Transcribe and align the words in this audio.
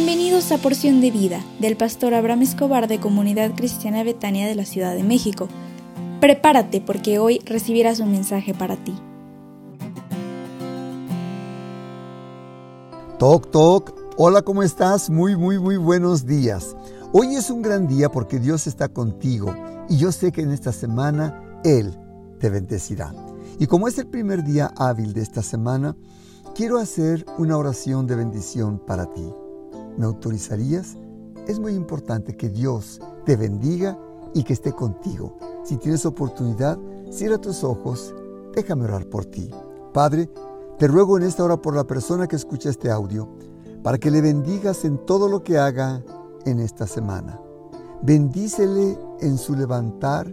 Bienvenidos 0.00 0.52
a 0.52 0.58
Porción 0.58 1.00
de 1.00 1.10
Vida 1.10 1.44
del 1.58 1.76
pastor 1.76 2.14
Abraham 2.14 2.42
Escobar 2.42 2.86
de 2.86 3.00
Comunidad 3.00 3.56
Cristiana 3.56 4.04
Betania 4.04 4.46
de 4.46 4.54
la 4.54 4.64
Ciudad 4.64 4.94
de 4.94 5.02
México. 5.02 5.48
Prepárate 6.20 6.80
porque 6.80 7.18
hoy 7.18 7.40
recibirás 7.44 7.98
un 7.98 8.12
mensaje 8.12 8.54
para 8.54 8.76
ti. 8.76 8.94
Toc, 13.18 13.50
toc. 13.50 13.92
Hola, 14.16 14.42
¿cómo 14.42 14.62
estás? 14.62 15.10
Muy, 15.10 15.36
muy, 15.36 15.58
muy 15.58 15.76
buenos 15.76 16.24
días. 16.24 16.76
Hoy 17.12 17.34
es 17.34 17.50
un 17.50 17.60
gran 17.60 17.88
día 17.88 18.08
porque 18.08 18.38
Dios 18.38 18.68
está 18.68 18.86
contigo 18.86 19.52
y 19.88 19.96
yo 19.96 20.12
sé 20.12 20.30
que 20.30 20.42
en 20.42 20.52
esta 20.52 20.70
semana 20.70 21.60
Él 21.64 21.92
te 22.38 22.50
bendecirá. 22.50 23.12
Y 23.58 23.66
como 23.66 23.88
es 23.88 23.98
el 23.98 24.06
primer 24.06 24.44
día 24.44 24.72
hábil 24.76 25.12
de 25.12 25.22
esta 25.22 25.42
semana, 25.42 25.96
quiero 26.54 26.78
hacer 26.78 27.26
una 27.36 27.58
oración 27.58 28.06
de 28.06 28.14
bendición 28.14 28.78
para 28.78 29.12
ti. 29.12 29.24
¿Me 29.98 30.06
autorizarías? 30.06 30.96
Es 31.48 31.58
muy 31.58 31.74
importante 31.74 32.36
que 32.36 32.48
Dios 32.48 33.00
te 33.26 33.36
bendiga 33.36 33.98
y 34.32 34.44
que 34.44 34.52
esté 34.52 34.72
contigo. 34.72 35.36
Si 35.64 35.76
tienes 35.76 36.06
oportunidad, 36.06 36.78
cierra 37.10 37.38
tus 37.38 37.64
ojos, 37.64 38.14
déjame 38.54 38.84
orar 38.84 39.06
por 39.06 39.24
ti. 39.24 39.50
Padre, 39.92 40.30
te 40.78 40.86
ruego 40.86 41.16
en 41.16 41.24
esta 41.24 41.42
hora 41.42 41.56
por 41.56 41.74
la 41.74 41.84
persona 41.84 42.28
que 42.28 42.36
escucha 42.36 42.70
este 42.70 42.92
audio, 42.92 43.28
para 43.82 43.98
que 43.98 44.12
le 44.12 44.20
bendigas 44.20 44.84
en 44.84 45.04
todo 45.04 45.28
lo 45.28 45.42
que 45.42 45.58
haga 45.58 46.04
en 46.44 46.60
esta 46.60 46.86
semana. 46.86 47.40
Bendícele 48.02 48.96
en 49.20 49.36
su 49.36 49.56
levantar 49.56 50.32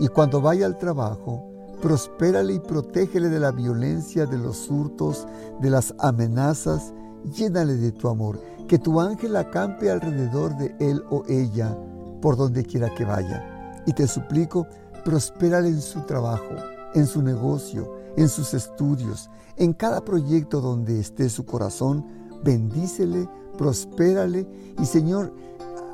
y 0.00 0.08
cuando 0.08 0.40
vaya 0.40 0.66
al 0.66 0.76
trabajo, 0.76 1.44
prospérale 1.80 2.54
y 2.54 2.58
protégele 2.58 3.28
de 3.28 3.38
la 3.38 3.52
violencia, 3.52 4.26
de 4.26 4.38
los 4.38 4.68
hurtos, 4.68 5.28
de 5.60 5.70
las 5.70 5.94
amenazas, 6.00 6.92
llénale 7.24 7.76
de 7.76 7.92
tu 7.92 8.08
amor, 8.08 8.40
que 8.68 8.78
tu 8.78 9.00
ángel 9.00 9.36
acampe 9.36 9.90
alrededor 9.90 10.56
de 10.56 10.74
él 10.78 11.02
o 11.10 11.24
ella 11.28 11.76
por 12.20 12.36
donde 12.36 12.64
quiera 12.64 12.94
que 12.94 13.04
vaya. 13.04 13.82
Y 13.86 13.92
te 13.92 14.06
suplico, 14.06 14.66
prospérale 15.04 15.68
en 15.68 15.80
su 15.80 16.00
trabajo, 16.02 16.54
en 16.94 17.06
su 17.06 17.22
negocio, 17.22 17.92
en 18.16 18.28
sus 18.28 18.54
estudios, 18.54 19.30
en 19.56 19.72
cada 19.72 20.04
proyecto 20.04 20.60
donde 20.60 20.98
esté 20.98 21.28
su 21.28 21.44
corazón, 21.44 22.04
bendícele, 22.42 23.28
prospérale 23.58 24.46
y 24.80 24.86
Señor, 24.86 25.32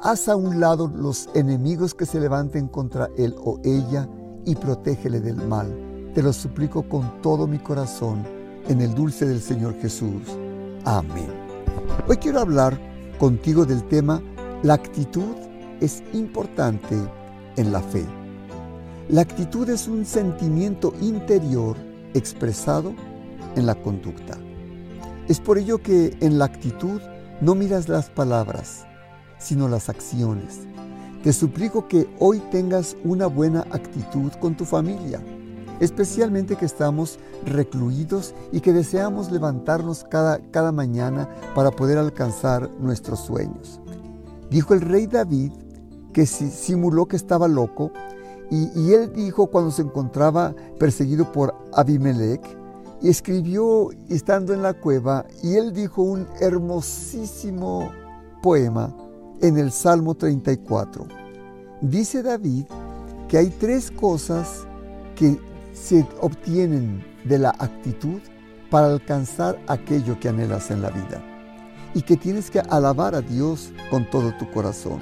haz 0.02 0.28
a 0.28 0.36
un 0.36 0.60
lado 0.60 0.88
los 0.88 1.28
enemigos 1.34 1.94
que 1.94 2.06
se 2.06 2.20
levanten 2.20 2.68
contra 2.68 3.08
él 3.16 3.34
o 3.44 3.58
ella 3.64 4.08
y 4.44 4.54
protégele 4.54 5.20
del 5.20 5.36
mal. 5.36 5.68
Te 6.14 6.22
lo 6.22 6.32
suplico 6.32 6.88
con 6.88 7.20
todo 7.22 7.46
mi 7.46 7.58
corazón, 7.58 8.24
en 8.68 8.80
el 8.80 8.94
dulce 8.94 9.26
del 9.26 9.40
Señor 9.40 9.74
Jesús. 9.80 10.22
Amén. 10.84 11.28
Hoy 12.08 12.16
quiero 12.16 12.40
hablar 12.40 12.80
contigo 13.18 13.66
del 13.66 13.84
tema 13.88 14.22
La 14.62 14.74
actitud 14.74 15.36
es 15.80 16.02
importante 16.14 16.96
en 17.56 17.70
la 17.70 17.80
fe. 17.80 18.04
La 19.10 19.20
actitud 19.20 19.68
es 19.68 19.88
un 19.88 20.06
sentimiento 20.06 20.94
interior 21.02 21.76
expresado 22.14 22.94
en 23.56 23.66
la 23.66 23.74
conducta. 23.74 24.38
Es 25.28 25.38
por 25.38 25.58
ello 25.58 25.82
que 25.82 26.16
en 26.20 26.38
la 26.38 26.46
actitud 26.46 27.00
no 27.42 27.54
miras 27.54 27.88
las 27.88 28.08
palabras, 28.08 28.86
sino 29.38 29.68
las 29.68 29.88
acciones. 29.90 30.60
Te 31.22 31.34
suplico 31.34 31.88
que 31.88 32.08
hoy 32.18 32.40
tengas 32.50 32.96
una 33.04 33.26
buena 33.26 33.66
actitud 33.70 34.32
con 34.40 34.56
tu 34.56 34.64
familia, 34.64 35.20
especialmente 35.80 36.56
que 36.56 36.66
estamos 36.66 37.18
recluidos 37.44 38.34
y 38.52 38.60
que 38.60 38.72
deseamos 38.72 39.30
levantarnos 39.32 40.04
cada, 40.04 40.38
cada 40.50 40.72
mañana 40.72 41.28
para 41.54 41.70
poder 41.70 41.98
alcanzar 41.98 42.70
nuestros 42.78 43.20
sueños. 43.20 43.80
Dijo 44.50 44.74
el 44.74 44.82
rey 44.82 45.06
David 45.06 45.52
que 46.12 46.26
simuló 46.26 47.06
que 47.06 47.16
estaba 47.16 47.48
loco 47.48 47.90
y, 48.50 48.68
y 48.78 48.92
él 48.92 49.12
dijo 49.12 49.46
cuando 49.46 49.70
se 49.70 49.82
encontraba 49.82 50.54
perseguido 50.78 51.30
por 51.32 51.54
Abimelech, 51.72 52.60
y 53.02 53.08
escribió 53.08 53.90
estando 54.08 54.52
en 54.52 54.62
la 54.62 54.74
cueva, 54.74 55.24
y 55.42 55.56
él 55.56 55.72
dijo 55.72 56.02
un 56.02 56.26
hermosísimo 56.40 57.90
poema 58.42 58.94
en 59.40 59.56
el 59.58 59.70
Salmo 59.72 60.14
34. 60.14 61.06
Dice 61.80 62.22
David 62.22 62.66
que 63.28 63.38
hay 63.38 63.48
tres 63.48 63.90
cosas 63.90 64.66
que 65.14 65.38
se 65.72 66.06
obtienen 66.20 67.04
de 67.24 67.38
la 67.38 67.50
actitud 67.58 68.20
para 68.70 68.86
alcanzar 68.86 69.58
aquello 69.66 70.18
que 70.20 70.28
anhelas 70.28 70.70
en 70.70 70.82
la 70.82 70.90
vida 70.90 71.22
y 71.94 72.02
que 72.02 72.16
tienes 72.16 72.50
que 72.50 72.60
alabar 72.60 73.14
a 73.14 73.20
Dios 73.20 73.72
con 73.90 74.08
todo 74.10 74.32
tu 74.38 74.50
corazón. 74.50 75.00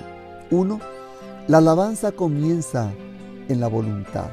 Uno, 0.51 0.81
la 1.47 1.59
alabanza 1.59 2.13
comienza 2.13 2.91
en 3.49 3.61
la 3.61 3.69
voluntad. 3.69 4.31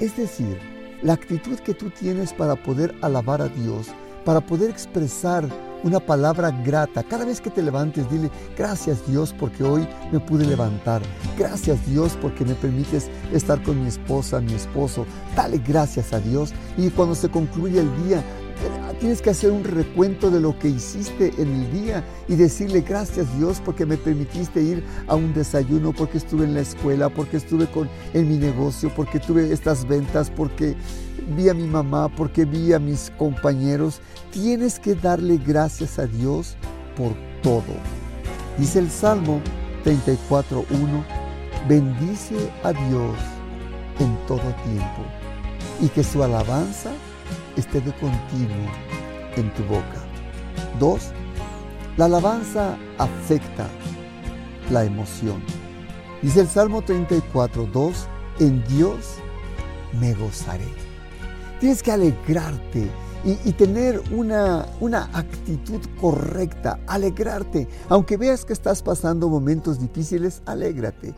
Es 0.00 0.16
decir, 0.16 0.58
la 1.02 1.14
actitud 1.14 1.58
que 1.58 1.74
tú 1.74 1.90
tienes 1.90 2.32
para 2.32 2.56
poder 2.56 2.94
alabar 3.02 3.42
a 3.42 3.48
Dios, 3.48 3.88
para 4.24 4.40
poder 4.40 4.70
expresar 4.70 5.48
una 5.82 6.00
palabra 6.00 6.50
grata. 6.50 7.02
Cada 7.02 7.24
vez 7.24 7.40
que 7.40 7.50
te 7.50 7.62
levantes, 7.62 8.10
dile, 8.10 8.30
gracias 8.56 9.06
Dios 9.06 9.34
porque 9.38 9.64
hoy 9.64 9.86
me 10.12 10.20
pude 10.20 10.46
levantar. 10.46 11.02
Gracias 11.38 11.84
Dios 11.86 12.16
porque 12.20 12.44
me 12.44 12.54
permites 12.54 13.10
estar 13.32 13.62
con 13.62 13.82
mi 13.82 13.88
esposa, 13.88 14.40
mi 14.40 14.54
esposo. 14.54 15.06
Dale 15.34 15.58
gracias 15.58 16.12
a 16.12 16.20
Dios. 16.20 16.52
Y 16.76 16.90
cuando 16.90 17.14
se 17.14 17.28
concluye 17.28 17.80
el 17.80 18.04
día, 18.04 18.22
tienes 18.98 19.20
que 19.20 19.30
hacer 19.30 19.50
un 19.50 19.64
recuento 19.64 20.30
de 20.30 20.40
lo 20.40 20.58
que 20.58 20.68
hiciste 20.68 21.32
en 21.38 21.48
el 21.52 21.72
día 21.72 22.04
y 22.28 22.36
decirle 22.36 22.80
gracias 22.80 23.26
Dios 23.38 23.60
porque 23.64 23.86
me 23.86 23.96
permitiste 23.96 24.62
ir 24.62 24.84
a 25.06 25.14
un 25.14 25.34
desayuno, 25.34 25.92
porque 25.92 26.18
estuve 26.18 26.44
en 26.44 26.54
la 26.54 26.60
escuela, 26.60 27.08
porque 27.08 27.36
estuve 27.36 27.66
con, 27.66 27.88
en 28.14 28.28
mi 28.28 28.36
negocio, 28.36 28.90
porque 28.94 29.20
tuve 29.20 29.52
estas 29.52 29.86
ventas, 29.86 30.30
porque 30.30 30.74
vi 31.36 31.48
a 31.48 31.54
mi 31.54 31.66
mamá, 31.66 32.08
porque 32.08 32.44
vi 32.44 32.72
a 32.72 32.78
mis 32.78 33.10
compañeros. 33.18 34.00
Tienes 34.30 34.78
que 34.78 34.94
darle 34.94 35.38
gracias 35.38 35.98
a 35.98 36.06
Dios 36.06 36.56
por 36.96 37.12
todo. 37.42 37.62
Dice 38.58 38.78
el 38.78 38.90
Salmo 38.90 39.40
34.1, 39.84 40.64
bendice 41.68 42.50
a 42.62 42.72
Dios 42.72 43.16
en 43.98 44.16
todo 44.26 44.40
tiempo 44.64 45.02
y 45.80 45.88
que 45.88 46.02
su 46.02 46.22
alabanza 46.22 46.90
esté 47.56 47.80
de 47.80 47.92
continuo 47.92 48.70
en 49.36 49.52
tu 49.54 49.62
boca. 49.64 50.02
Dos, 50.78 51.10
la 51.96 52.06
alabanza 52.06 52.76
afecta 52.98 53.66
la 54.70 54.84
emoción. 54.84 55.42
Dice 56.22 56.40
el 56.40 56.48
Salmo 56.48 56.82
34, 56.82 57.66
2, 57.66 58.08
en 58.40 58.64
Dios 58.66 59.16
me 60.00 60.14
gozaré. 60.14 60.68
Tienes 61.60 61.82
que 61.82 61.92
alegrarte 61.92 62.90
y, 63.24 63.52
tener 63.52 64.00
una, 64.12 64.66
una 64.80 65.04
actitud 65.12 65.80
correcta, 66.00 66.78
alegrarte. 66.86 67.68
Aunque 67.88 68.16
veas 68.16 68.44
que 68.44 68.52
estás 68.52 68.82
pasando 68.82 69.28
momentos 69.28 69.80
difíciles, 69.80 70.42
alégrate. 70.46 71.14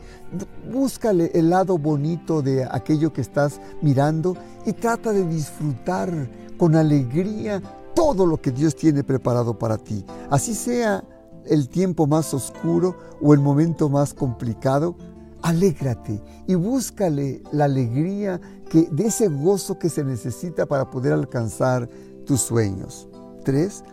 Búscale 0.71 1.31
el 1.33 1.49
lado 1.49 1.77
bonito 1.77 2.41
de 2.41 2.67
aquello 2.69 3.13
que 3.13 3.21
estás 3.21 3.61
mirando 3.81 4.35
y 4.65 4.73
trata 4.73 5.11
de 5.11 5.25
disfrutar 5.27 6.11
con 6.57 6.75
alegría 6.75 7.61
todo 7.93 8.25
lo 8.25 8.41
que 8.41 8.51
Dios 8.51 8.75
tiene 8.75 9.03
preparado 9.03 9.57
para 9.57 9.77
ti. 9.77 10.05
Así 10.29 10.55
sea 10.55 11.03
el 11.45 11.67
tiempo 11.69 12.07
más 12.07 12.33
oscuro 12.33 12.95
o 13.21 13.33
el 13.33 13.39
momento 13.39 13.89
más 13.89 14.13
complicado, 14.13 14.95
alégrate 15.41 16.21
y 16.47 16.55
búscale 16.55 17.41
la 17.51 17.65
alegría 17.65 18.39
que, 18.69 18.87
de 18.91 19.07
ese 19.07 19.27
gozo 19.27 19.79
que 19.79 19.89
se 19.89 20.03
necesita 20.03 20.65
para 20.65 20.89
poder 20.89 21.13
alcanzar 21.13 21.89
tus 22.25 22.41
sueños. 22.41 23.07
3. 23.43 23.83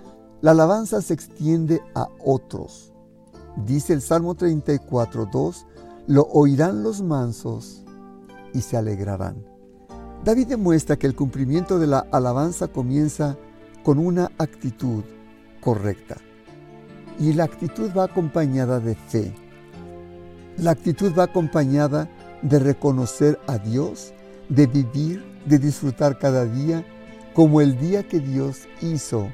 La 0.43 0.51
alabanza 0.51 1.01
se 1.01 1.15
extiende 1.15 1.81
a 1.95 2.09
otros. 2.25 2.93
Dice 3.65 3.93
el 3.93 4.03
Salmo 4.03 4.35
34, 4.35 5.27
2, 5.33 5.67
lo 6.09 6.23
oirán 6.25 6.83
los 6.83 7.03
mansos 7.03 7.85
y 8.53 8.61
se 8.61 8.77
alegrarán. 8.77 9.45
David 10.25 10.49
demuestra 10.49 10.97
que 10.97 11.07
el 11.07 11.15
cumplimiento 11.15 11.79
de 11.79 11.87
la 11.87 12.01
alabanza 12.11 12.69
comienza 12.69 13.37
con 13.83 13.99
una 13.99 14.31
actitud 14.39 15.05
correcta. 15.61 16.17
Y 17.19 17.33
la 17.33 17.45
actitud 17.45 17.91
va 17.97 18.05
acompañada 18.05 18.79
de 18.81 18.95
fe. 18.95 19.33
La 20.59 20.71
actitud 20.71 21.13
va 21.15 21.25
acompañada 21.25 22.09
de 22.41 22.59
reconocer 22.59 23.39
a 23.47 23.59
Dios, 23.59 24.15
de 24.49 24.67
vivir, 24.67 25.23
de 25.45 25.59
disfrutar 25.59 26.19
cada 26.19 26.47
día 26.47 26.83
como 27.35 27.61
el 27.61 27.79
día 27.79 28.03
que 28.09 28.21
Dios 28.21 28.67
hizo 28.81 29.31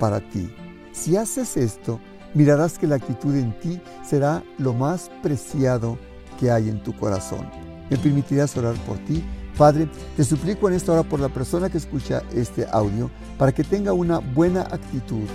para 0.00 0.18
ti. 0.30 0.52
Si 0.92 1.16
haces 1.16 1.56
esto, 1.56 2.00
mirarás 2.34 2.76
que 2.76 2.88
la 2.88 2.96
actitud 2.96 3.36
en 3.36 3.56
ti 3.60 3.80
será 4.04 4.42
lo 4.58 4.72
más 4.72 5.12
preciado 5.22 5.96
que 6.40 6.50
hay 6.50 6.68
en 6.68 6.82
tu 6.82 6.92
corazón. 6.96 7.48
¿Me 7.88 7.96
permitirás 7.96 8.56
orar 8.56 8.74
por 8.84 8.98
ti? 9.04 9.22
Padre, 9.56 9.88
te 10.16 10.24
suplico 10.24 10.68
en 10.68 10.74
esta 10.74 10.92
hora 10.92 11.04
por 11.04 11.20
la 11.20 11.28
persona 11.28 11.70
que 11.70 11.78
escucha 11.78 12.22
este 12.32 12.66
audio 12.72 13.12
para 13.38 13.52
que 13.52 13.62
tenga 13.62 13.92
una 13.92 14.18
buena 14.18 14.62
actitud 14.62 15.28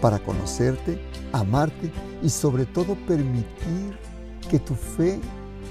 para 0.00 0.18
conocerte, 0.18 0.98
amarte 1.32 1.92
y 2.22 2.30
sobre 2.30 2.64
todo 2.64 2.94
permitir 3.06 3.98
que 4.46 4.58
tu 4.58 4.74
fe 4.74 5.20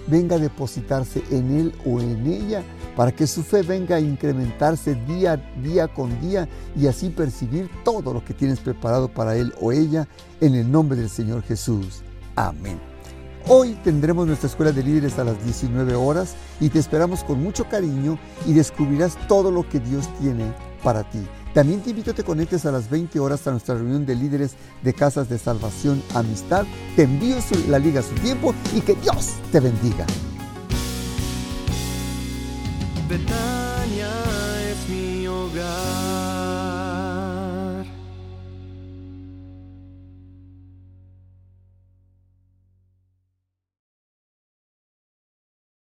venga 0.07 0.35
a 0.35 0.39
depositarse 0.39 1.23
en 1.31 1.57
Él 1.57 1.73
o 1.85 1.99
en 1.99 2.25
ella, 2.27 2.63
para 2.95 3.11
que 3.11 3.27
su 3.27 3.43
fe 3.43 3.61
venga 3.61 3.97
a 3.97 3.99
incrementarse 3.99 4.95
día, 5.07 5.37
día 5.61 5.87
con 5.87 6.19
día 6.21 6.47
y 6.75 6.87
así 6.87 7.09
percibir 7.09 7.69
todo 7.83 8.13
lo 8.13 8.23
que 8.23 8.33
tienes 8.33 8.59
preparado 8.59 9.07
para 9.07 9.35
Él 9.35 9.53
o 9.59 9.71
ella 9.71 10.07
en 10.41 10.55
el 10.55 10.71
nombre 10.71 10.97
del 10.97 11.09
Señor 11.09 11.43
Jesús. 11.43 12.03
Amén. 12.35 12.79
Hoy 13.47 13.77
tendremos 13.83 14.25
nuestra 14.25 14.49
escuela 14.49 14.71
de 14.71 14.81
líderes 14.81 15.19
a 15.19 15.23
las 15.23 15.43
19 15.43 15.93
horas 15.93 16.35
y 16.59 16.69
te 16.69 16.79
esperamos 16.79 17.23
con 17.23 17.43
mucho 17.43 17.65
cariño 17.69 18.17
y 18.45 18.53
descubrirás 18.53 19.17
todo 19.27 19.51
lo 19.51 19.67
que 19.69 19.79
Dios 19.79 20.09
tiene 20.19 20.51
para 20.83 21.03
ti. 21.03 21.19
También 21.55 21.79
te 21.79 21.91
invito 21.91 22.11
a 22.11 22.13
que 22.13 22.21
te 22.21 22.27
conectes 22.27 22.65
a 22.65 22.71
las 22.71 22.89
20 22.89 23.17
horas 23.21 23.47
a 23.47 23.51
nuestra 23.51 23.75
reunión 23.75 24.05
de 24.05 24.13
líderes 24.13 24.55
de 24.83 24.93
casas 24.93 25.29
de 25.29 25.39
salvación 25.39 26.03
Amistad. 26.13 26.65
Te 26.97 27.03
envío 27.03 27.37
la 27.69 27.79
liga 27.79 28.01
a 28.01 28.03
su 28.03 28.13
tiempo 28.15 28.53
y 28.75 28.81
que 28.81 28.93
Dios 28.95 29.35
te 29.53 29.61
bendiga. 29.61 30.05